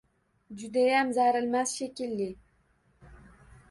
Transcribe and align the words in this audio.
Judayam 0.61 1.13
zarilmas 1.19 1.77
shekilli. 1.77 2.31